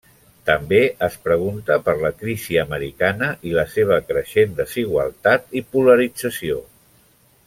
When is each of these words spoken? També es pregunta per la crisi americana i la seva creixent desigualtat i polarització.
També 0.49 0.77
es 1.07 1.17
pregunta 1.25 1.75
per 1.89 1.93
la 2.05 2.11
crisi 2.23 2.57
americana 2.63 3.29
i 3.51 3.53
la 3.59 3.67
seva 3.77 4.01
creixent 4.09 4.57
desigualtat 4.63 5.57
i 5.61 5.67
polarització. 5.77 6.59